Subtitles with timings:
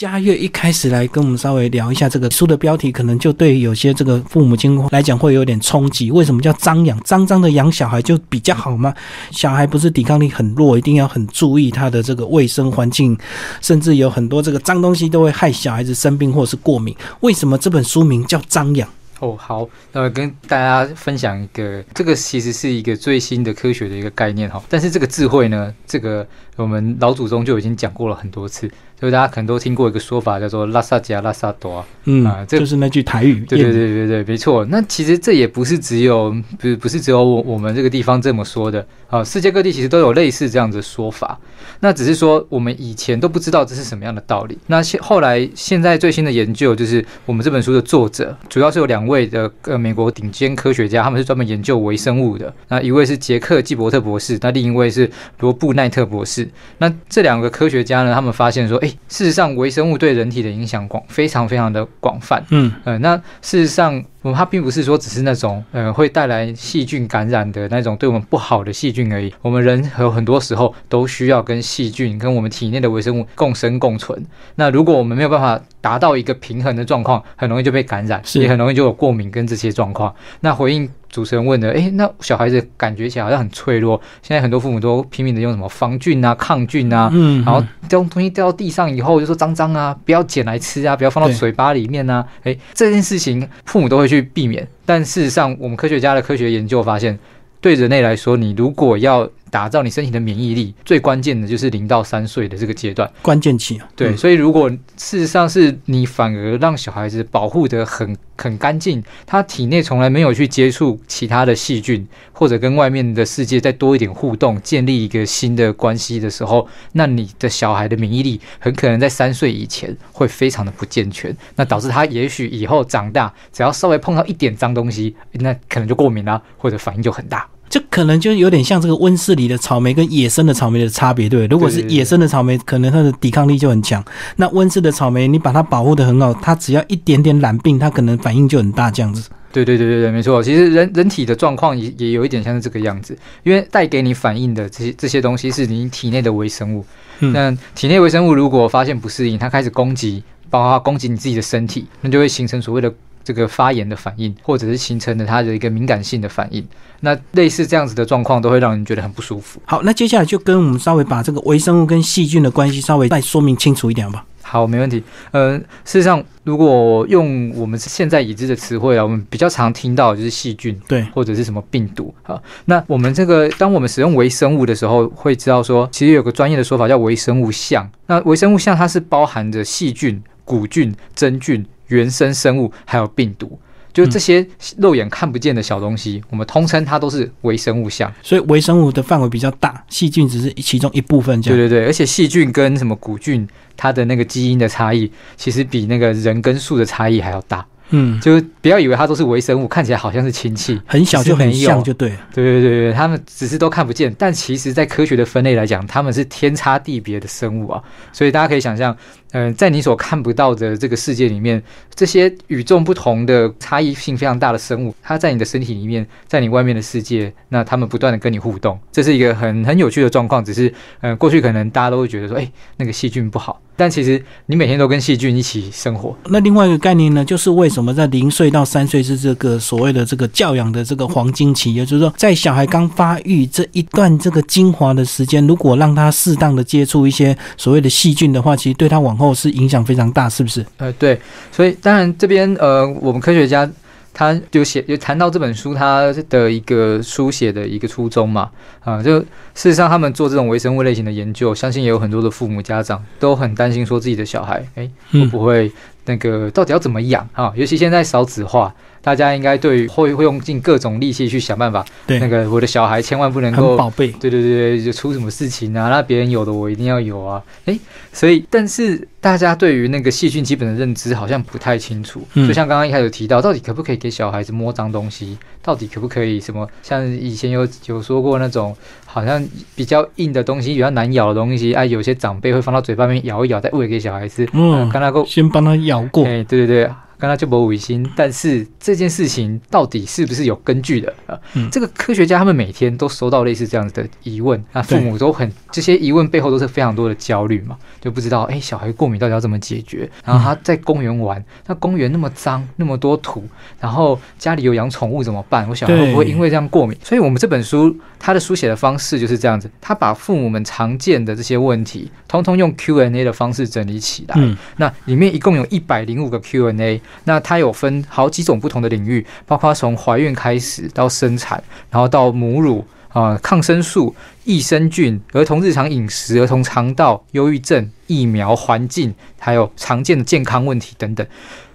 [0.00, 6.10] 嘉悦一开始来跟我们稍微聊一下这个书的标题，可能就对有些这个父母亲来讲会有点冲击。
[6.10, 6.98] 为什么叫张养？
[7.00, 8.94] 脏脏的养小孩就比较好吗？
[9.30, 13.14] 小孩不是抵抗力很弱，一定要很注意他的这个卫生环境，
[13.60, 16.96] 甚至有很多这个脏东西都会害小孩子生病或是过敏。
[17.20, 18.88] 为什么这本书名叫张养？
[19.18, 24.62] 哦，好，那跟大家分享一个，这个其实是一个最新的科学的一个概念哈。
[24.66, 26.26] 但是这个智慧呢，这个
[26.62, 28.70] 我们老祖宗就已经讲过了很多次。
[28.98, 31.82] 所以大家可能都听过一个说法，叫做“拉萨加拉萨多”。
[32.04, 33.42] 嗯啊，这就是那句台语。
[33.48, 34.62] 对对对对对，没错。
[34.66, 39.24] 那其实这也不是只有，不是不是只有我我们这个地方这么说的啊。
[39.24, 41.40] 世界各地其实都有类似这样的说法。
[41.80, 44.58] 那只是说我们以前都不知道这是什么样的道理。
[44.66, 52.52] 那现后来现在最新的研究，就是我们这本书的作者，主要是有两位的呃美国顶尖科学家，他们是专门研究微生物的。
[52.68, 56.46] 那一位是杰克季伯特博士，那另一位是罗布奈特博士。
[56.78, 58.90] 那这两个科学家呢，他们发现说，哎。
[59.08, 62.44] 事实上，微生物对人体的影响广，非常非常的广泛。
[62.50, 69.34] 嗯，呃，那事实上，我们它并不是说只是那种，呃，会带来细菌感染的那种对我们不好的细菌而已。
[69.42, 74.24] 我们人有很多时候都需要跟细菌跟我们体内的微生物共生共存。
[74.54, 80.14] 那如果我们没有办法达到一个平衡的状况，很容易就被感染，也很容易就有过敏跟这些状况。
[80.40, 80.88] 那回应。
[81.10, 84.00] 主持人问的，哎，那小孩子感觉起来好像很脆弱。
[84.22, 92.24] 现在很多父母都拼命的用什么防菌啊、抗菌啊，嗯，然后掉东西掉到地上以后就说脏脏啊，不要捡来吃啊，不要放到嘴巴里面啊。
[92.44, 94.66] 哎，这件事情父母都会去避免。
[94.86, 97.18] 但事实上，我们科学家的科学研究发现，
[97.60, 103.88] 对人类来说，你如果要打造你身体的免疫力，最关键的就是零到三岁的这个阶段，关键期啊。
[103.96, 127.48] 对，所以如果事实上是你反而让小孩子保护得很很干净，他体内从来没有去接触其他的细菌，或者跟外面的世界再多一点互动，建立一个新的关系的时候，那你的小孩的免疫力很可能在三岁以前会非常的不健全，那导致他也许以后长大，只要稍微碰到一点脏东西，那可能就过敏啦，或者反应就很大。
[127.70, 134.04] 这可能就有点像这个温室里的草莓跟野生的草莓的差别，对如果是野生的草莓，可能它的抵抗力就很强。
[134.34, 139.30] 那温室的草莓，你把它保护的很好，它只要一点点染病，它可能反应就很大，这样子。
[139.52, 140.42] 对对对对对，没错。
[140.42, 146.84] 其实人人体的状况也也有一点像是这个样子，因为带给你反应的这些这些东西是你体内的微生物。
[147.20, 152.92] 那体内微生物如果发现不适应，它开始攻击，包括攻击你自己的身体，那就会形成所谓的。
[153.22, 156.66] 这个发炎的反应，或者是形成了它的一个敏感性的反应，
[157.00, 159.60] 那类似这样子的状况，都会让人觉得很不舒服。
[159.64, 164.24] 好，那接下来就跟我们稍微把这个微生物跟细菌的关系稍微再说明清楚一点吧。
[164.42, 165.00] 好，没问题。
[165.30, 172.40] 呃，事实上，如果用我们现在已知的词汇啊，我们比较常听到就是细菌，对，或者是什么病毒啊。
[172.64, 177.88] 那我们这个，当我们使用微生物的时候，会知道说，其实有个专业的说法叫微生物相。
[178.06, 181.64] 那微生物相它是包含着细菌、古菌、真菌。
[181.90, 183.58] 原生生物还有病毒，
[183.92, 184.46] 就这些
[184.78, 188.12] 肉眼看不见的小东西，我们通称它都是微生物像。
[188.22, 191.40] 所以微生物的范围比较大，细菌只是其中一部分。
[191.42, 193.46] 对对对，而且细菌跟什么古菌，
[193.76, 197.66] 它的那个基因的差异，其实比那个人跟树的差异还要大。
[197.92, 202.10] 嗯，就是不要以为它都是微生物，看起来好像是亲戚，很小就很像，就对。
[202.32, 207.82] 对对对对，他们只是都看不见，但其实在科学的分类来讲，他们是天差地别的生物啊。
[208.12, 208.96] 所以大家可以想象。
[209.32, 211.62] 嗯，在你所看不到的这个世界里面，
[211.94, 220.44] 这些与众不同的、差异性非常大的生物，它在你的身体里面，在你外面的世界，那他们不断的跟你互动，这是一个很很有趣的状况。
[220.44, 226.16] 只是，嗯，过去可能大家都会觉得说，哎，那个细菌不好，但其实你每天都跟细菌一起生活。
[226.26, 240.64] 那另外一个概念呢，就是为什么在零岁到三岁是这个所谓的这个教养的这个黄金期，也就是说，在小孩刚发育这一段这个精华的时间，如果让他适当的接触一些所谓的细菌的话，其实对他往后是影响非常大，是不是？
[240.78, 241.20] 呃，对，
[241.52, 243.70] 所以当然这边呃，我们科学家
[244.14, 248.50] 他就写就谈到这本书他的一个书写的一个初衷嘛，
[248.82, 255.70] 啊，就事实上他们做这种微生物类型的研究，相信也有很多的父母家长都很担心说自己的小孩，哎，会不会
[256.06, 257.52] 那个到底要怎么养啊？
[257.54, 258.74] 尤其现在少子化。
[259.02, 265.88] 大家应该对会会用尽各种力气去想办法，对那个我的小孩千万不能够宝贝，对对对对，就出什么事情啊？
[265.88, 267.42] 那别人有的我一定要有啊！
[267.64, 267.78] 哎，
[268.12, 275.38] 所以但是大家对于那个细菌基本的认知好像不太清楚，就像刚刚一开始提到，到底可不可以给小孩子摸脏东西？
[275.62, 276.68] 到底可不可以什么？
[276.82, 278.76] 像以前有有说过那种
[279.06, 279.42] 好像
[279.74, 284.46] 比较硬的东西，比较难咬的东西，哎，有些长辈会放到嘴巴里面咬一咬，再喂给小孩子。
[284.52, 286.24] 嗯，刚才够先帮他咬过。
[286.24, 286.90] 哎，对对对。
[287.20, 291.38] 跟他就不违心，但是这件事情到底是不是有根据的啊？
[291.54, 300.10] 嗯这个科学家他们每天都收到类似这样子的疑问，那父母都很这些疑问背后都是非常多的焦虑嘛，就不知道哎、小孩过敏到底要怎么解决？
[300.24, 303.44] 然后他在公园玩，那公园那么脏，那么多土，
[303.78, 305.68] 然后家里有养宠物怎么办？
[305.68, 306.96] 我小孩会不会因为这样过敏？
[307.04, 314.34] 所以我们这本书它的书写的方式就是这样子，他把父母们常见的这些问题，通通用 Q&A 的方式整理起来。
[314.38, 324.14] 嗯那里面一共有一百零五个 Q&A，那它有分好几种不同的领域，包括从怀孕开始到生产，然后到母乳啊、抗生素、
[324.44, 331.26] 益生菌、儿童日常饮食、儿童肠道、忧郁症、疫苗、环境，还有常见的健康问题等等。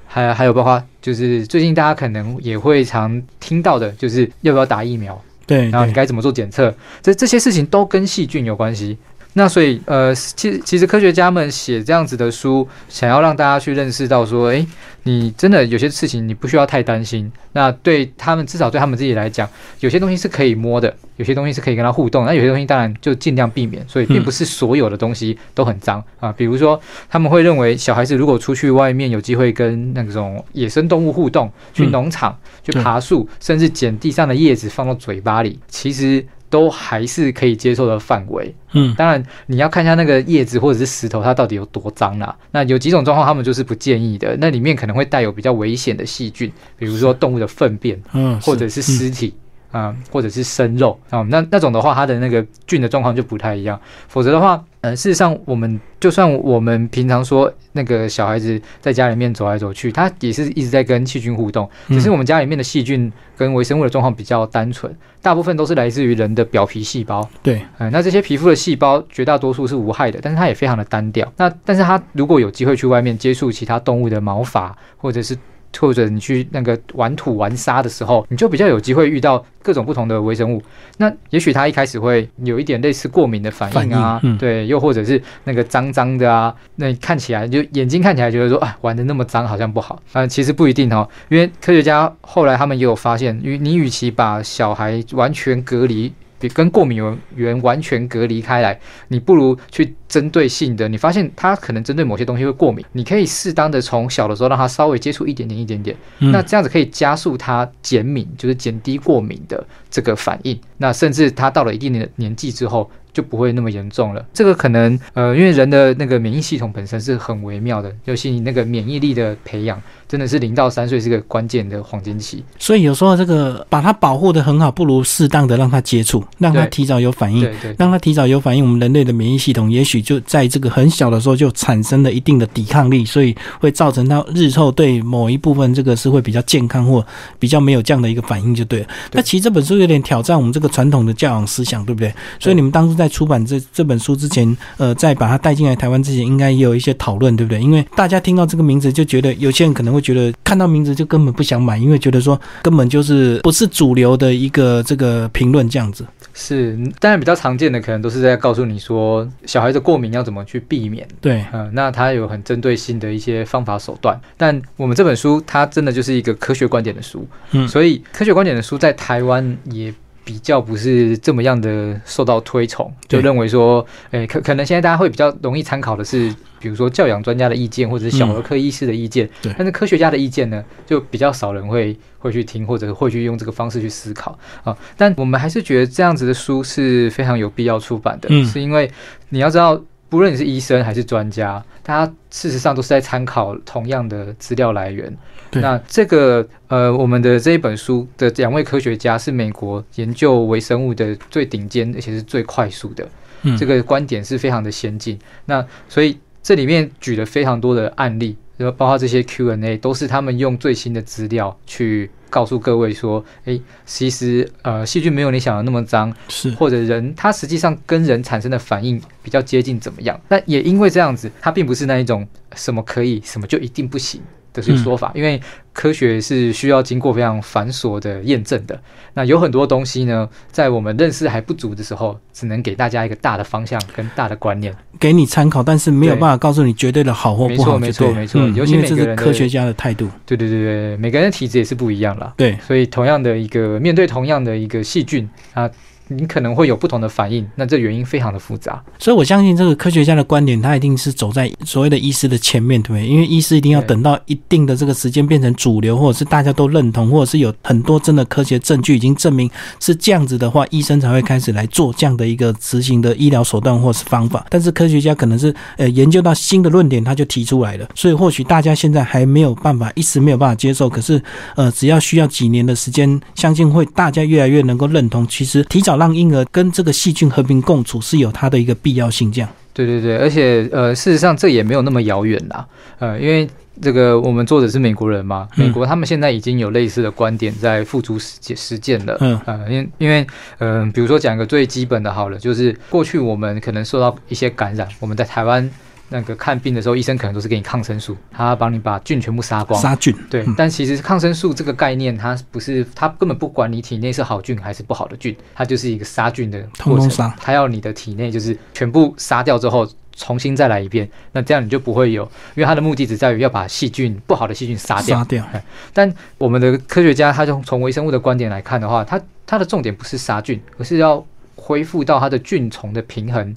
[0.07, 8.97] 还还有包括就是最近大家可能也会常听到的，就是要不要打疫苗，对对然后你该怎么做检测，这这些事情都跟细菌有关系。
[9.37, 14.65] 那所以，呃，其实其实科学家们写这样子的书，想要让大家去认识到说，诶，
[15.03, 17.29] 你真的有些事情你不需要太担心。
[17.51, 19.45] 那对他们，至少对他们自己来讲，
[19.81, 23.85] 有些东西是可以摸的，有些东西是可以跟他互动，那有些东西当然就尽量避免。
[23.89, 26.31] 所以，并不是所有的东西都很脏啊。
[26.31, 26.79] 比如说，
[27.09, 38.53] 他们会认为小孩子如果出去外面有机会跟那种野生动物互动，去农场、去爬树，甚至捡地上的叶子放到嘴巴里，其实都还是可以接受的范围。
[38.73, 44.35] 嗯当然，你要看一下那个叶子或者是石头，它到底有多脏啦、那有几种状况，他们就是不建议的。
[44.37, 49.33] 那里面可能会带有比较危险的细菌，比如说动物的粪便，嗯，或者是尸体。
[49.75, 53.77] 啊、或者是生肉啊、那那种的话，它的那个菌的状况就不太一样。
[54.07, 67.27] 否则的话，呃，事实上，我们就算我们平常说那个小孩子在家里面走来走去，他也是一直在跟细菌互动，只是我们家里面的细菌跟微生物的状况比较单纯，大部分都是来自于人的表皮细胞。
[67.43, 71.29] 对嗯，那这些皮肤的细胞绝大多数是无害的，但是它也非常的单调。
[71.35, 75.37] 那但是它如果有机会去外面接触其他动物的毛发，或者是
[75.79, 80.61] 或者你去那个玩土玩沙的时候，你就比较有机会遇到各种不同的微生物。
[80.97, 96.13] 那也许它一开始会有一点类似过敏的反应啊，反应嗯对，又或者是那个脏脏的啊，那你看起来就眼睛看起来觉得说啊玩的那么脏好像不好啊、其实不一定哦，因为科学家后来他们也有发现，与你与其把小孩完全隔离。
[96.47, 110.59] 比跟过敏源源完全隔离开来，你不如去针对性的，你发现他可能针对某些东西会过敏，你可以适当的从小的时候让他稍微接触一点点一点点，嗯那这样子可以加速他减敏，就是减低过敏的这个反应。
[110.77, 114.23] 那甚至他到了一定的年纪之后，就不会那么严重了。
[114.33, 122.43] 这个可能呃，因为人的那个免疫系统本身是很微妙的，尤其你那个免疫力的培养，真的是零到三岁是个关键的黄金期。
[122.59, 127.39] 所以有时候这个把它保护的很好，不如适当的让它接触，让它提早有反应。
[127.39, 137.05] 对对让它提早有反应，我们人类的免疫系统也许就在这个很小的时候就产生了一定的抵抗力，所以会造成它日后对某一部分这个是会比较健康或
[137.39, 138.87] 比较没有这样的一个反应就对了。
[139.13, 142.13] 那其实这本书有点挑战我们这个传统的教养思想，对不对？
[142.39, 147.61] 所以你们当初在出版这这本书之前，呃，在把它带进来台湾之前，应该也有一些讨论，对不对？
[147.61, 156.05] 因为大家听到这个名字就觉得，有些人可能会觉得看到名字就根本不想买，因为觉得说根本就是不是主流的一个这个评论这样子。
[156.33, 161.07] 是，当然比较常见的可能都是在告诉你说，小孩子过敏要怎么去避免。
[161.21, 169.93] 对，嗯，那它有很针对性的一些方法手段，但我们这本书它真的就是一个科学观点的书，嗯所以科学观点的书在台湾也
[170.25, 184.75] 比较不是这么样的受到推崇，就对认为说，诶、可可能现在大家会比较容易参考的是，比如说教养专家的意见或者是小儿科医师的意见，嗯对但是科学家的意见呢，就比较少人会会去听，或者会去用这个方式去思考啊。
[184.97, 188.91] 但我们还是觉得这样子的书是非常有必要出版的，嗯是因为
[189.29, 189.79] 你要知道。
[190.09, 195.15] 不论你是医生还是专家，大家事实上都是在参考同样的资料来源。
[195.51, 203.07] 那这个呃，我们的这一本书的两位科学家是美国研究微生物的最顶尖，而且是最快速的。
[203.43, 205.17] 嗯，这个观点是非常的先进。
[205.45, 220.19] 那所以这里面举了非常多的案例，然后包括这些 Q&A 都是他们用最新的资料去告诉各位说，哎，其实呃细菌没有你想的那么脏，是或者人它实际上跟人产生的反应比较接近怎么样？
[220.27, 224.19] 那也因为这样子，它并不是那一种什么可以，什么就一定不行
[224.55, 225.39] 的这个说法，因为
[225.73, 228.79] 科学是需要经过非常繁琐的验证的。
[229.13, 234.73] 那有很多东西呢，在我们认识还不足的时候，只能给大家一个大的方向跟大的观念。
[234.99, 240.09] 给你参考，但是没有办法告诉你绝对的好或不好没错，没错没错嗯尤其因为这是每个人科学家的态度。
[240.25, 242.33] 对对对对，每个人的体质也是不一样啦。
[242.37, 245.69] 对，所以同样的一个面对同样的一个细菌啊，
[246.07, 248.81] 你可能会有不同的反应，那这原因非常的复杂。
[248.99, 253.07] 所以我相信这个科学家的观点，他一定是走在所谓的医师的前面，对不对？
[253.07, 264.45] 因为医师一定要等到一定的这个时间变成主流，或者是大家都认同，或者是有很多真的科学证据已经证明是这样子的话，医生才会开始来做这样的一个执行的医疗手段或是方法。
[264.49, 270.89] 但是科学家可能是呃研究到新的论点，他就提出来了，所以或许大家现在还没有办法，一时没有办法接受。
[270.89, 271.21] 可是
[271.55, 279.31] 呃，只要需要几年的时间，相信会大家越来越能够认同，其实提早让婴儿跟这个细菌和平共处是有它的一个必要性。
[279.31, 282.65] 这样，对对对，而且呃，事实上这也没有那么遥远啦，
[282.99, 283.47] 呃，因为。
[283.81, 285.49] 这个我们作者是美国人嘛？
[285.55, 289.17] 美国他们现在已经有类似的观点在付诸实践实践了。
[289.19, 290.25] 嗯，呃，因因为，
[290.59, 295.69] 嗯，比如说讲一个最基本的，好了，就是过去我们可能受到一些感染，我们在台湾
[296.09, 299.79] 那个看病的时候，医生可能都是给你抗生素，他帮你把菌全部杀光。
[299.81, 300.15] 杀菌。
[300.29, 307.31] 对，但其实抗生素这个概念，它不是，它根本不管你体内是好菌还是不好的菌，它就是一个杀菌的过程。
[307.39, 309.87] 它要你的体内就是全部杀掉之后。
[310.17, 312.23] 重新再来一遍，那这样你就不会有，
[312.55, 315.17] 因为它的目的只在于要把细菌不好的细菌杀掉。
[315.17, 315.43] 杀掉。
[315.91, 321.21] 但我们的科学家，他就从微生物的观点来看的话，它它的重点不是杀菌，而是要
[321.57, 323.53] 恢复到它的菌虫的平衡，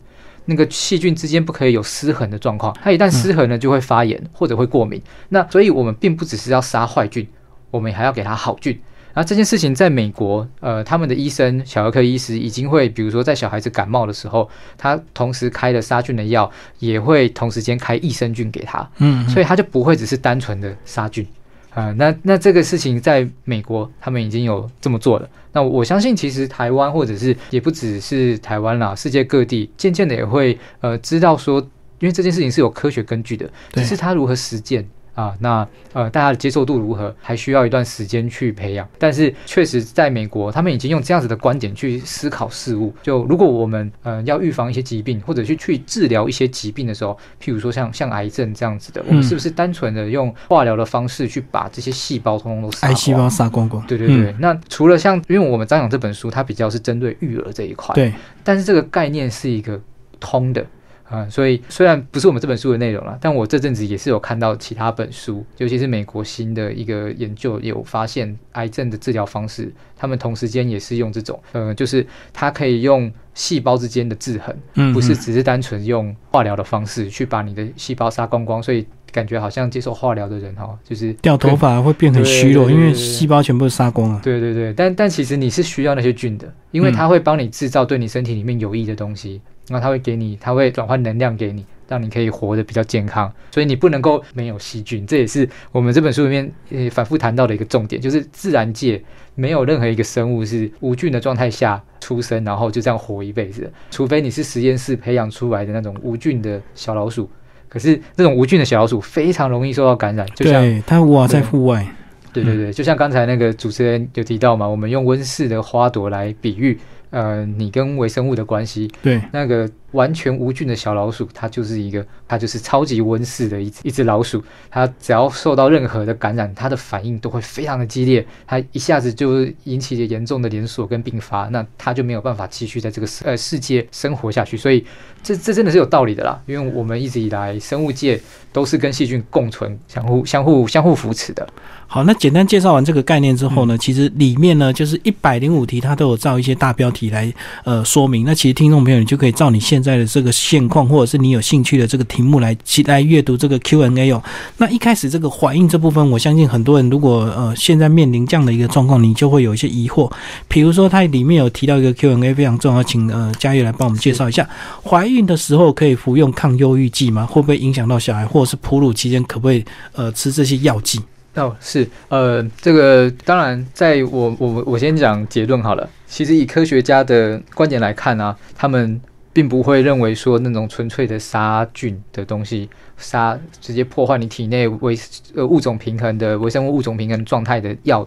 [0.49, 2.75] 那个细菌之间不可以有失衡的状况。
[2.83, 5.01] 它一旦失衡呢，就会发炎或者会过敏。
[5.29, 7.29] 那所以我们并不只是要杀坏菌，
[7.71, 8.81] 我们还要给它好菌。
[9.15, 21.27] 那这件事情在美国，呃，他们的医生、小儿科医师已经会，比如说在小孩子感冒的时候，他同时开了杀菌的药，也会同时间开益生菌给他，嗯，所以他就不会只是单纯的杀菌，
[21.75, 25.29] 啊，那那这个事情在美国他们已经有这么做了。
[25.59, 31.61] 那我相信，其实台湾或者是也不只是台湾啦，世界各地渐渐的也会呃知道说，
[31.99, 34.89] 因为这件事情是有科学根据的，只是它如何实践。
[35.19, 37.13] 啊，那呃，大家的接受度如何？
[37.21, 38.89] 还需要一段时间去培养。
[39.01, 42.95] 但是确实，在美国，他们已经用这样子的观点去思考事物。
[43.03, 53.85] 就如果我们呃要预防一些疾病，或者去去治疗一些疾病的时候，譬如说像像癌症这样子的，我们是不是单纯的用化疗的方式去把这些细胞通通都杀癌细胞杀光光？
[53.89, 54.33] 对对对。
[54.39, 58.13] 那除了像，因为我们张扬这本书，它比较是针对育儿这一块，对。
[58.45, 59.81] 但是这个概念是一个
[60.21, 60.65] 通的。
[61.09, 84.21] 啊，所以虽然不是我们这本书的内容了，但我这阵子也是有看到其他本书，尤其是美国新的一个研究有发现，癌症的治疗方式，他们同时间也是用这种，呃，就是它可以用细胞之间的制衡，不是只是单纯用化疗的方式去把你的细胞杀光光，所以感觉好像接受化疗的人哈，就是掉头发会变很虚弱，因为细胞全部杀光了。
[84.23, 89.41] 对对对，但但其实你是需要那些菌的，因为它会帮你制造对你身体里面有益的东西。
[89.69, 93.31] 那它会给你，它会转换能量给你，让你可以活得比较健康。
[93.51, 99.03] 所以你不能够没有细菌，这也是我们这本书里面呃反复谈到的一个重点，就是自然界
[99.35, 103.71] 没有任何一个生物是无菌的状态下出生，然后就这样活一辈子。
[103.91, 107.29] 除非你是实验室培养出来的那种无菌的小老鼠，
[107.69, 111.87] 可是这种无菌的小老鼠非常容易受到感染，就像它哇在户外。
[112.33, 116.79] 对对对，就像刚才那个主持人有提到嘛，我们用温室的花朵来比喻。
[117.11, 119.21] 呃，你跟微生物的关系，对。
[119.33, 134.85] 那个完全无菌的小老鼠，它就是一个，它就是超级温室的一一只老鼠，它只要受到任何的感染，它的反应都会非常的激烈，它一下子就引起了严重的连锁跟并发，那它就没有办法继续在这个世呃世界生活下去，所以
[135.23, 138.21] 这这真的是有道理的啦，因为我们一直以来生物界
[138.53, 141.49] 都是跟细菌共存，相互相互相互扶持的。
[141.91, 147.33] 好，那简单介绍完这个概念之后呢，其实里面呢就是一百零五题，它都有照一些大标题来
[147.65, 148.27] 呃说明。
[148.27, 154.21] 那其实听众朋友，你就可以照你现现在的这个现况，或者是你有兴趣的这个题目来期待阅读这个 Q&A 哦。
[154.57, 160.11] 那一开始这个怀孕这部分，我相信很多人如果呃现在面临这样的一个状况，你就会有一些疑惑。
[160.49, 164.49] 比如说它里面有提到一个 Q&A 非常重要，请呃嘉悦来帮我们介绍一下，
[164.83, 167.25] 怀孕的时候可以服用抗忧郁剂吗？
[167.25, 168.27] 会不会影响到小孩？
[168.27, 171.01] 或者是哺乳期间可不可以呃吃这些药剂？
[171.35, 175.89] 哦，是，呃，这个当然，在我我我先讲结论好了。
[176.09, 179.01] 其实以科学家的观点来看呢，他们
[179.39, 184.99] 并不会认为说那种纯粹的杀菌的东西，杀直接破坏你体内微
[185.37, 188.05] 呃物种平衡的微生物物种平衡状态的药，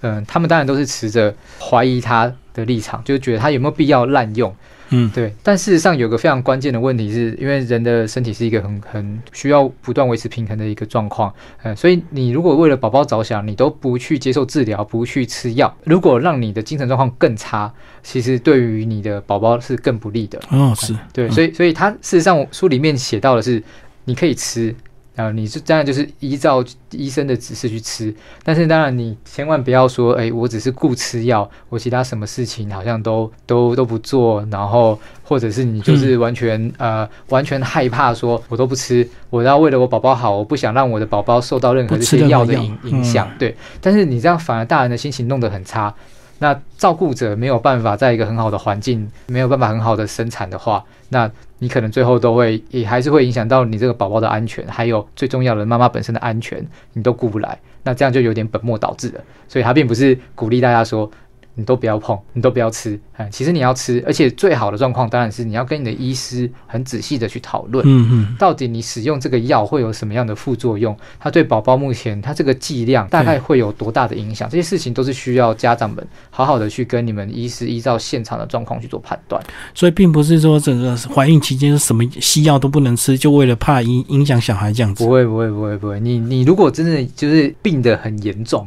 [0.00, 4.50] 嗯，他们当然都是持着怀疑他的立场，就是觉得他有没有必要滥用。
[4.90, 11.32] 嗯，对，但事实上有个非常关键的问题，是因为人的身体是一个很很需要不断维持平衡的一个状况，
[11.62, 20.40] 呃，所以你如果为了宝宝着想，你都不去接受治疗，不去吃药，如果让你的精神状况更差，其实对于你的宝宝是更不利的。
[20.50, 23.62] 哦，是对，所以所以他事实上书里面写到的是，
[24.04, 24.74] 你可以吃，
[25.16, 45.94] 啊，你是当然就是依照医生的指示去吃，但是当然你千万不要说，哎，我只是顾吃药，我其他什么事情好像都都都不做，然后或者是你就是完全呃完全害怕说，我都不吃，我要为了我宝宝好，我不想让我的宝宝受到任何这些药的影影响，对，但是你这样反而大人的心情弄得很差。
[46.40, 51.30] 那照顾者没有办法在一个很好的环境，没有办法很好的生产的话，那
[51.60, 59.20] 你可能最后都会也还是会影响到你这个宝宝的安全，还有最重要的妈妈本身的安全，你都顾不来，那这样就有点本末倒置了。
[59.46, 61.08] 所以他并不是鼓励大家说。
[61.54, 62.98] 你都不要碰，你都不要吃。
[63.16, 70.96] 哎，其实你要吃，而且最好的状况当然是你要跟你的医师很仔细的去讨论，嗯嗯，到底你使用这个药会有什么样的副作用？
[71.18, 74.48] 它对宝宝目前它这个剂量大概会有多大的影响？
[74.48, 79.42] 这些事情都是需要家长们好好的去跟你们医师依照现场的状况去做判断。
[79.74, 85.04] 所以并不是说整个怀孕期间什么西药都不能吃，就为了怕影影响小孩这样子。
[85.04, 88.66] 不会不会不会不会，你你如果真的就是病得很严重。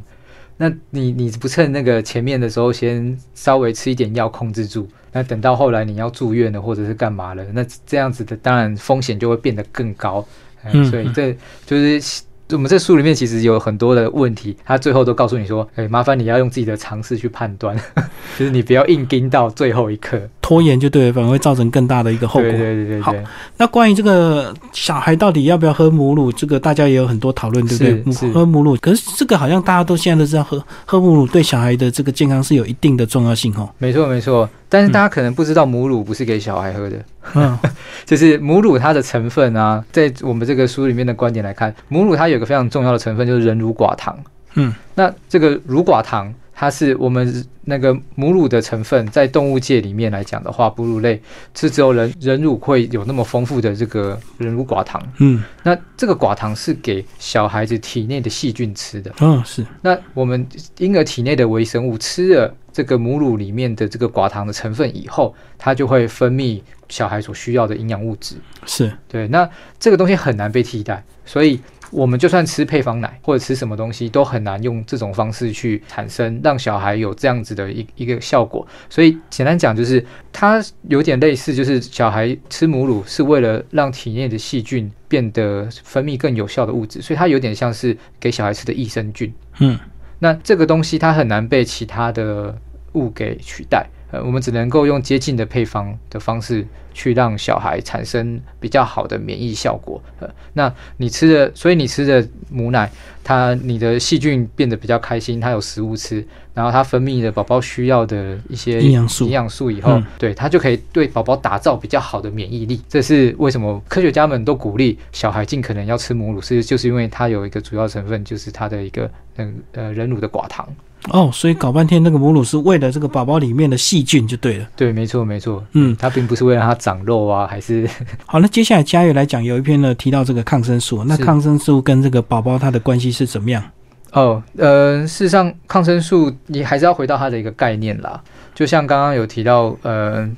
[0.57, 10.25] 那你你不趁那个前面的时候先稍微吃一点药控制住，那等到后来你要住院了或者是干嘛了，那这样子的当然风险就会变得更高，
[10.63, 12.23] 嗯，所以这就是。
[12.51, 17.75] 我们这书里面其实有很多的问题，他最后都告诉你说：“哎，麻烦你要用自己的常识去判断，
[18.37, 23.15] 就是你不要硬盯到最后一刻，拖延就对，反而会造成更大的一个后果。”对对对好，
[23.57, 28.31] 那关于这个小孩到底要不要喝母乳，这个大家也有很多讨论，对不对？
[28.31, 33.67] 喝母乳，可是这个好像大家都现在都知道，喝喝母乳对小孩的这个健康是有一定的重要性哦。
[33.79, 36.97] 没错没错，但是大家可能不知道，母乳不是给小孩喝的。
[36.97, 37.22] 嗯，
[38.05, 44.17] 就是母乳它的成分啊，在我们这个书里面的观点来看，母乳它有个非常重要的成分就是人乳寡糖。
[44.55, 51.19] 嗯，那这个乳寡糖，它是我们那个母乳的成分，在动物界里面来讲的话，哺乳类
[51.55, 55.01] 是只有人人乳会有那么丰富的这个人乳寡糖。
[55.19, 59.11] 嗯，那这个寡糖是给小孩子体内的细菌吃的。
[59.21, 59.65] 嗯，是。
[59.81, 60.45] 那我们
[60.77, 62.53] 婴儿体内的微生物吃了。
[62.73, 68.35] 这个母乳里面的这个寡糖的成分以后，它就会分泌小孩所需要的营养物质。
[68.65, 69.47] 是对，那
[69.79, 71.61] 这个东西很难被替代，所以
[71.91, 78.67] 我们就算吃配方奶或者吃什么东西，都很难用这种方式去产生让小孩有这样子的一一个效果。
[78.89, 89.31] 所以简单讲，就是它有点类似，就是小孩吃母乳是为了让体内的细菌变得分泌更有效的物质，所以它有点像是给小孩吃的益生菌。
[89.59, 89.77] 嗯。
[90.23, 92.57] 那这个东西它很难被其他的
[92.93, 99.99] 物给取代，呃，我们只能够用接近的配方的方式去让小孩产生比较好的免疫效果。
[100.19, 102.91] 呃，那你吃的，所以你吃的母奶，
[103.23, 106.23] 它你的细菌变得比较开心，它有食物吃，
[106.53, 112.79] 然后它分泌的宝宝需要的一些营养素，营养素以后，对它就可以对宝宝打造比较好的免疫力。
[112.87, 119.09] 这是为什么科学家们都鼓励小孩尽可能要吃母乳，是就是因为它有一个主要成分，就是它的一个。
[119.37, 120.63] 嗯呃，人乳的寡糖
[121.09, 124.67] 哦，所以搞半天那个母乳是为了这个宝宝里面的细菌就对了。
[124.75, 125.63] 对，没错，没错。
[125.73, 127.89] 嗯，它并不是为了它长肉啊，还是
[128.25, 128.39] 好。
[128.39, 133.63] 那接下来佳悦来讲，有一篇呢提到这个抗生素，那抗生素跟这个宝宝它的关系是怎么样？
[134.11, 138.21] 哦，呃，事实上，抗生素你还是要回到它的一个概念啦。
[138.53, 140.29] 就像刚刚有提到，呃，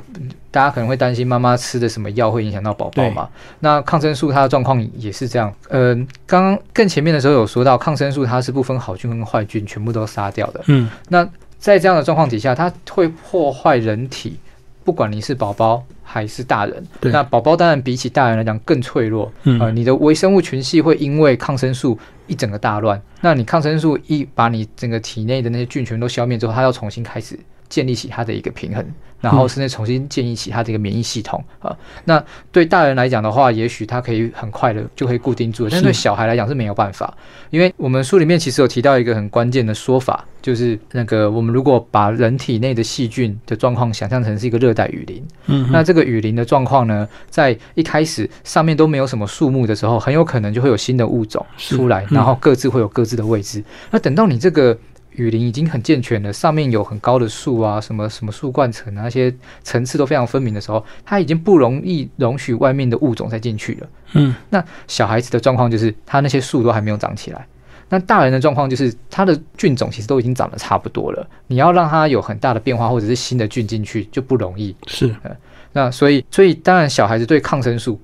[0.49, 3.28] 大家可能会担心妈妈吃的什么药会影响到宝宝嘛？
[3.60, 5.54] 那抗生素它的状况也是这样。
[5.69, 5.93] 呃，
[6.25, 10.62] 刚刚更前面的时候有说到，抗生素它是不分好菌跟坏菌，全部都杀掉的。
[10.67, 14.39] 嗯，那在这样的状况底下，它会破坏人体，
[14.84, 16.82] 不管你是宝宝还是大人。
[17.01, 19.30] 那宝宝当然比起大人来讲更脆弱。
[19.43, 23.01] 嗯，呃，你的微生物群系会因为抗生素一整个大乱。
[23.19, 27.38] 那你抗生素一把你整个体内的那些菌全都消灭之后，它要重新开始。
[27.69, 28.86] 建立起它的一个平衡，
[29.21, 31.75] 然后甚至重新建立起它的一个免疫系统啊。
[32.04, 37.13] 那对大人来讲的话，也许他可以很快的就可以固定住，但对小孩来讲是没有办法。
[37.49, 53.63] 因为我们书里面其实有提到一个很关键的说法，就是那个我们如果把人体内的细菌的状况想象成是一个热带雨林，嗯，那这个雨林的状况呢，在一开始上面都没有什么树木的时候，很有可能就会有新的物种出来，然后各自会有各自的位置。
[53.89, 54.78] 那等到你这个
[55.17, 63.88] 雨林已经很健全了，上面有很高的树啊，什么什么树冠层啊，那些层次都非常分明的时候，它已经不容易容许外面的物种再进去了。
[64.13, 67.47] 嗯，那小孩子的状况就是，他那些树都还没有长起来。
[67.89, 71.28] 那大人的状况就是，他的菌种其实都已经长得差不多了。
[71.47, 74.75] 你要让它有很大的变化，或者是新的菌进去就不容易。
[74.88, 75.15] 是，
[75.73, 77.99] 那所以，所以当然小孩子对抗生素，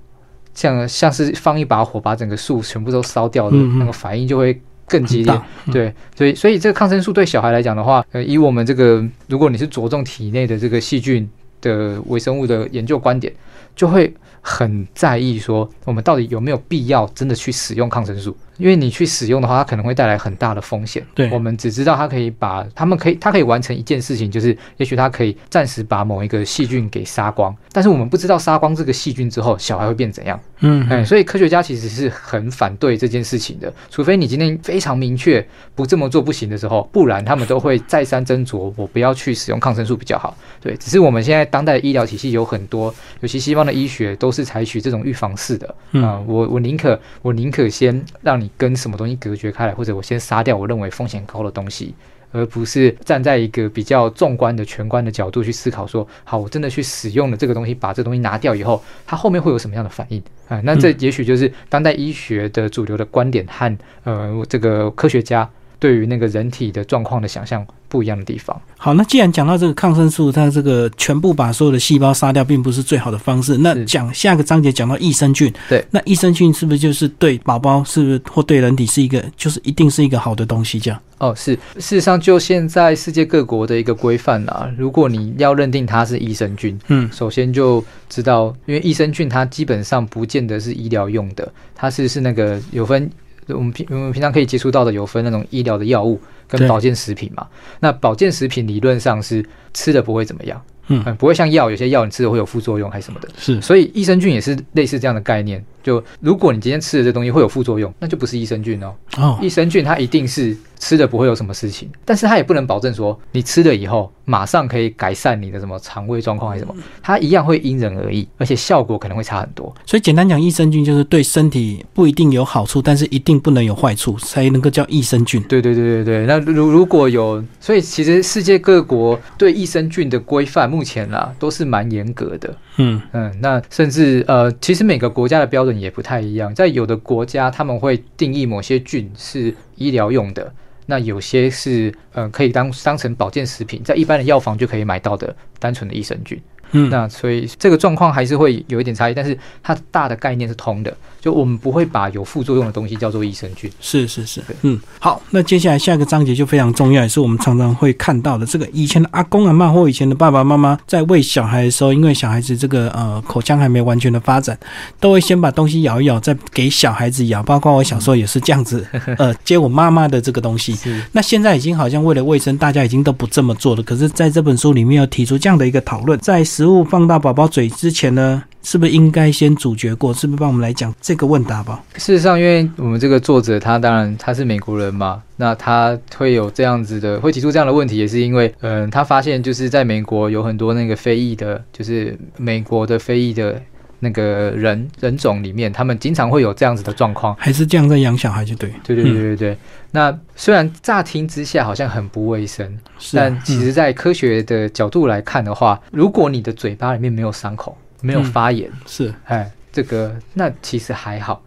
[0.53, 4.61] 像像是放一把火把整个树全部都烧掉的那个反应就会。
[4.91, 11.27] 更激烈，对，所以所以这个抗生素对小孩来讲的话，呃，以我们这个如果你是着重体内的这个细菌
[11.61, 13.31] 的微生物的研究观点，
[13.73, 18.35] 就会很在意说我们到底有没有必要真的去使用抗生素。
[18.61, 21.03] 因为你去使用的话，它可能会带来很大的风险。
[21.15, 30.39] 对，我们只知道它可以把，他们可以，它可以完成一件事情，就是也许它可以暂时把某一个细菌给杀光，但是我们不知道杀光这个细菌之后，小孩会变怎样。
[30.59, 35.43] 嗯，哎，所以科学家其实是很反对这件事情的，除非你今天非常明确
[35.73, 40.37] 不这么做不行的时候，不然他们都会再三斟酌，我不要去使用抗生素比较好。
[40.61, 51.93] 对，只是我们现在当代的医疗体系有很多，尤其西方的医学都是采取这种预防式的啊，我我宁可我宁可先让你跟什么东西隔绝开来，或者我先杀掉我认为风险高的东西，
[52.31, 60.61] 而不是站在一个比较纵观的全观的角度去思考说，好，我真的去使用了这个东西，把这东西拿掉以后，它后面会有什么样的反应啊？
[60.63, 65.49] 那这也许就是当代医学的主流的观点和呃这个科学家。
[65.79, 68.59] 对于那个人体的状况的想象不一样的地方。
[68.77, 73.57] 好，那既然讲到这个抗生素，它这个全部把所有的细胞杀掉，并不是最好的方式。
[73.57, 80.79] 那讲下个章节讲到益生菌，对，那益生菌是不是就是对宝宝是不是或对人体是一个，就是一定是一个好的东西？
[80.79, 80.99] 这样？
[81.17, 81.53] 哦，是。
[81.75, 93.09] 事实上，就现在世界各国的一个规范啊，如果你要认定它是益生菌，嗯，首先就知道，因为益生菌它基本上不见得是医疗用的，它是是那个有分。
[93.47, 97.47] 我们平我们平常可以接触到的有分那种医疗的药物跟保健食品嘛？
[97.79, 103.29] 那保健食品理论上是吃的不会怎么样，嗯，不会像药，有些药你吃的会有副作用还是什么的。
[103.37, 105.63] 是，所以益生菌也是类似这样的概念。
[105.83, 108.93] 就如果你今天吃的这东西会有副作用，那就不是益生菌哦。
[109.17, 110.57] 哦，益生菌它一定是。
[110.81, 119.71] 吃的不会有什么事情，但是它也不能保证说你吃了以后马上可以改善你的什么肠胃状况还是什么，它一样会因人而异，而且效果可能会差很多。
[119.85, 125.39] 所以简单讲，益生菌就是对身体不一定有好处，但是一定不能有坏处，才能够叫益生菌。
[125.43, 126.25] 对对对对对。
[126.25, 132.51] 那如如果有，所以其实世界各国对益生菌的规范目前啦都是蛮严格的。
[132.77, 140.53] 嗯嗯，那甚至呃，其实每个国家的标准也不太一样，在有的国家他们会定义某些菌是医疗用的。
[140.87, 146.41] 那有些是呃可以当当成保健食品，在一般的药房就可以买到的单纯的益生菌。
[146.71, 150.95] 嗯，那所以这个状况还是会有一点差异，但是它大的概念是通的。
[151.21, 153.71] 就我们不会把有副作用的东西叫做益生菌。
[153.79, 158.45] 是是是，嗯，好，那接下来下一个章节就非常重要，也是我们常常会看到的。
[158.45, 164.57] 这个以前的阿公阿妈或以前的爸爸妈妈在喂小孩的时候，因为小孩子这个呃口腔还没完全的发展，
[164.99, 167.43] 都会先把东西咬一咬，再给小孩子咬。
[167.43, 168.83] 包括我小时候也是这样子，
[169.19, 170.75] 呃，接我妈妈的这个东西。
[171.11, 173.83] 那现在已经好像为了卫生，大家已经都不这么做了。
[173.83, 178.43] 可是在这本书里面有提出这样的一个讨论，在食物放到宝宝嘴之前呢？
[178.63, 180.13] 是不是应该先主角过？
[180.13, 181.83] 是不是帮我们来讲这个问答吧？
[181.95, 193.59] 事实上，因为我们这个作者他当然他是美国人嘛，那他会有这样子的，会提出这样的问题，也是因为，嗯，他发现就是在美国有很多那个非裔的，就是美国的非裔的
[193.99, 199.57] 那个人人种里面，他们经常会有这样子的状况，还是这样在养小孩就对，对对对对对。
[199.89, 202.77] 那虽然乍听之下好像很不卫生，
[203.11, 207.75] 但其实在科学的角度来看的话，如果你的嘴巴里面没有伤口。
[208.01, 209.13] 没有发炎是。
[209.25, 211.41] 哎，这个那其实还好，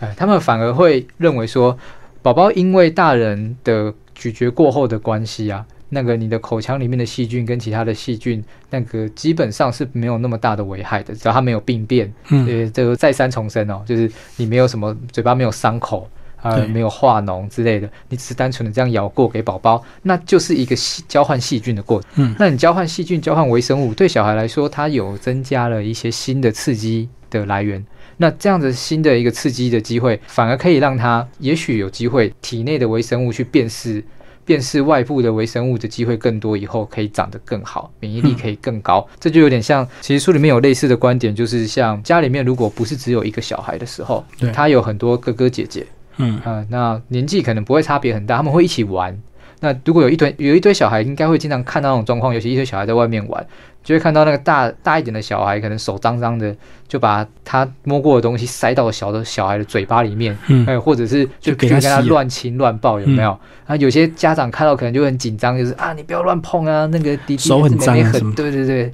[0.00, 1.76] 哎，他们反而会认为说，
[2.22, 16.08] 宝宝因为大人的咀嚼过后的关系啊，那个你的口腔里面的细菌跟其他的细菌，那个基本上是没有那么大的危害的，只要它没有病变，嗯，呃，这个再三重申哦，就是你没有什么嘴巴没有伤口。
[16.48, 22.10] 啊，没有化脓之类的，你只是单纯的这样咬过给宝宝，那就是一个细交换细菌的过程。
[22.16, 27.84] 嗯，那你交换细菌、交换微生物，对小孩来说，它有增加了一些新的刺激的来源。
[28.18, 34.02] 那这样子新的一个刺激的机会，反而可以让他也许有机会体内的微生物去辨识、
[34.42, 39.06] 辨识外部的微生物的机会更多，以后可以长得更好，免疫力可以更高。
[39.20, 45.86] 这就有点像，其实书里面有类似的观点，就是像家里面如果不是只有一个小孩的时候，他有很多哥哥姐姐。
[46.18, 49.16] 嗯啊，那年纪可能不会差别很大，他们会一起玩。
[49.60, 53.46] 那如果有一堆有一堆小孩，应该会经常看到那种状况，尤其一堆小孩在外面玩，
[53.82, 56.54] 就会看到那个大大一点的小孩，可能手脏脏的，
[56.86, 63.38] 就把他摸过的东西塞到小的小孩的嘴巴里面，嗯，或者是就跟他乱亲乱抱，有没有？
[63.66, 68.92] 啊，有些家长看到可能就很紧张，就是啊，你不要乱碰啊，那个弟弟手很脏，很对对对。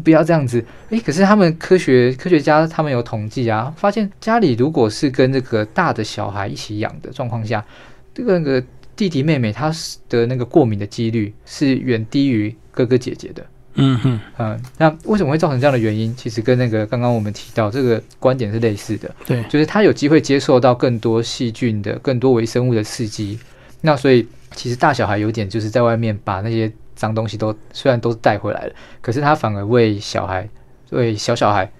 [0.00, 7.64] 不要这样子，诶，可是他们科学科学家他们有统计啊，发现家里如果是跟这个大的小孩一起养的状况下，
[8.12, 8.62] 这个那个
[8.96, 9.72] 弟弟妹妹他
[10.08, 13.46] 的那个过敏的几率是远低于哥哥姐姐的。
[13.76, 16.14] 嗯哼，嗯，那为什么会造成这样的原因？
[16.16, 19.12] 其实跟那个刚刚我们提到这个观点是类似的。
[19.26, 23.38] 对，就是他有机会接受到更多细菌的、更多微生物的刺激，
[23.80, 26.72] 那所以其实大小孩有点就是在外面把那些。
[27.04, 30.48] 脏东西都虽然都带回来了，可是他反而为小孩，
[30.90, 31.70] 为小小孩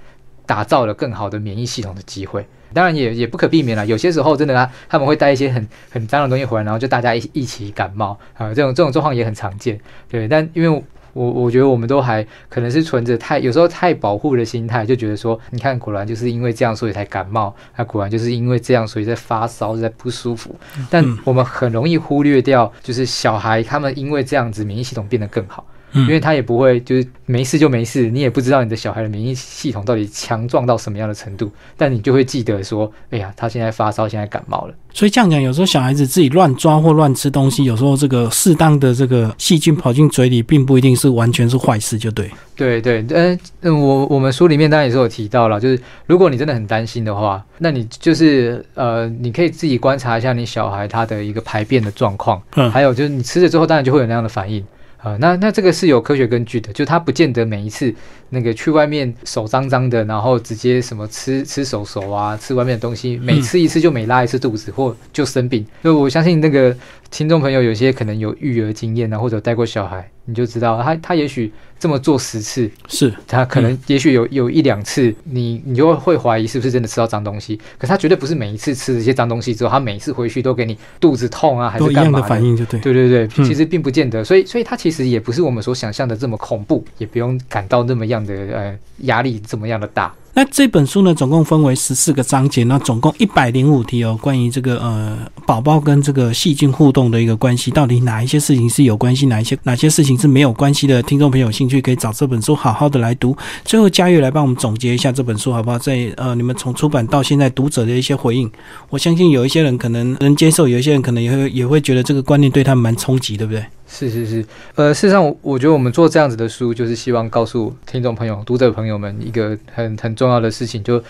[0.45, 2.47] 打造了更好的免疫系统的机会。
[2.75, 9.81] 当然也也不可避免了，有些时候真的啊，他们会带一些很很脏的东西回来，然后就大家一一起感冒啊，这种这种状况也很常见。
[10.11, 10.83] 对，但因为
[11.14, 20.55] 我我觉得我们都还可能是存着太有时候太保护的心态，就觉得说，你看果然就是因为这样所以才感冒，那果然就是因为这样所以在发烧在不舒服。
[20.90, 25.64] 但我们很容易忽略掉，就是小孩他们因为这样子免疫系统变得更好。
[25.95, 34.75] 因为他也不会就是没事就没事，你也不知道你的小孩的免疫系统到底强壮到什么样的程度，但你就会记得说，哎呀，他现在发烧，现在感冒了。
[34.93, 42.31] 所以这样讲，有时候小孩子自己乱抓或乱吃东西，有时候这个适当的这个细菌跑进嘴里，并不一定是完全是坏事，就对。
[42.57, 54.65] 对对，嗯嗯，我我们书里面当然也是有提到了，就是如果你真的很担心的话，那你就是呃，你可以自己观察一下你小孩他的一个排便的状况，嗯，还有就是你吃了之后，当然就会有那样的反应。
[55.05, 57.95] 啊，那那这个是有科学根据的，就他不见得每一次
[58.31, 65.64] 那个去外面手脏脏的，然后直接什么吃吃手手啊，吃外面的东西，每吃一次就每拉一次肚子或就生病。
[65.83, 66.75] 就我相信那个
[67.11, 70.11] 听众朋友有些可能有育儿经验啊，或者带过小孩。
[70.27, 71.53] 你就知道他他也许
[71.85, 77.61] 这么做十次，是他可能也许有有一两次，你你就会怀疑是不是真的吃到脏东西。
[77.77, 82.81] 可他绝对不是每一次吃这些脏东西之后，他每一次回去都给你肚子痛啊，还是干嘛的反应就对。
[82.81, 84.25] 对对对，其实并不见得。
[84.25, 90.11] 所以所以他其实也不是我们所想象的这么恐怖，也不用感到那么样的呃压力这么样的大。
[90.37, 94.18] 那这本书呢，总共分为十四个章节，那总共一百零五题哦。
[94.20, 95.16] 关于这个呃
[95.47, 101.01] 宝宝跟这个细菌互动的一个关系，到底哪一些事情是有关系，哪一些哪些事情是没有关系的？
[101.05, 103.37] 听众朋友有兴趣可以找这本书好好的来读。
[103.65, 105.79] 最后佳玉来帮我们总结一下这本书好不好？
[105.79, 108.51] 在呃你们从出版到现在读者的一些回应，
[108.91, 113.65] 我相信有一些人可能能接受，有一些人可能也会也会觉得这个观念对他们蛮冲击，对不对？
[113.87, 121.01] 是是是，呃，事实上，我觉得我们做这样子的书，就是希望告诉听众朋友、读者朋友们一个很很重要的事情，就，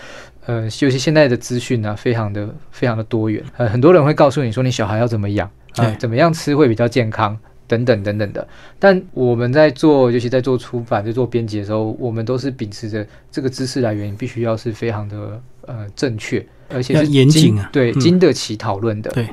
[0.45, 7.35] 呃，尤其现在的资讯呢，非常的非常的多元，呃，很多人会告诉你说，你小孩要怎么养啊，怎么样吃会比较健康，
[7.67, 8.47] 等等等等的。
[8.79, 16.45] 但我们在做，尤其在做出版、在做编辑的时候，我们都是秉持着这个知识来源必须要是非常的呃正确。
[16.69, 19.11] 而且是严谨啊，对，经得起讨论的。
[19.11, 19.27] 对，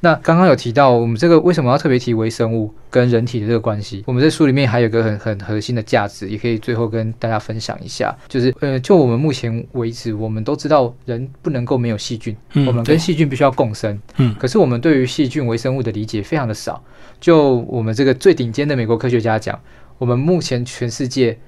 [0.00, 4.02] 那刚刚有提到，我们这个为什么要特别提微生物跟人体的这个关系？
[4.06, 8.14] 我们在书里面还有个很很核心的价值，也可以最后跟大家分享一下。
[8.28, 14.00] 就是呃，就我们目前为止，我们都知道人不能够没有细菌，我们跟细菌必须要共生。
[14.16, 16.82] 嗯，可是我们对于细菌微生物的理解非常的少。
[17.20, 19.58] 就我们这个最顶尖的美国科学家讲，
[19.98, 21.38] 我们目前全世界。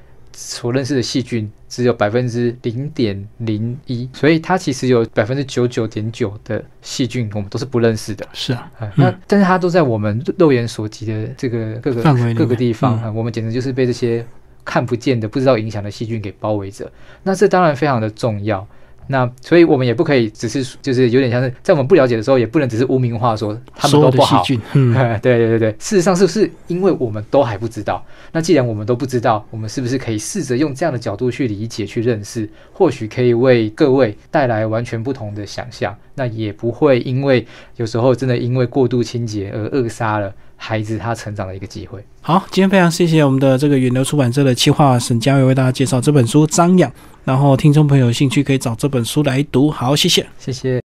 [0.41, 8.25] 所认识的细菌只有百分之零点零一，所以它其实有百分之九九点九的细菌我们都是不认识的。
[8.33, 14.25] 是啊，那但是它都在我们肉眼所及的这个各个各个地方啊，我们简直就是被这些
[14.65, 16.89] 看不见的、不知道影响的细菌给包围着。
[17.25, 18.65] 那这当然非常的重要。
[19.09, 24.45] 那所以，我们也不可以只是就是有点像是在我们不了解的时候，也不能只是污名化说他们都不好。
[24.75, 28.05] 嗯， 对对对对，事实上是不是因为我们都还不知道？
[28.33, 32.49] 那既然我们都不知道，我们是不是可以试着用这样的角度去理解、去认识？
[32.73, 35.97] 或许可以为各位带来完全不同的想象。
[36.19, 42.05] 那也不会因为有时候真的因为过度清洁而扼杀了孩子他成长的一个机会。
[42.21, 46.91] 好，今天非常谢谢我们的这个远流出版社的企划沈佳伟为大家介绍这本书《张扬》。
[47.25, 49.71] 然后，听众朋友有兴趣可以找这本书来读。
[49.71, 50.77] 好，谢谢，谢谢。